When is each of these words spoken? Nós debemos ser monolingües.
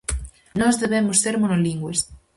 Nós 0.61 0.75
debemos 0.83 1.21
ser 1.23 1.35
monolingües. 1.43 1.99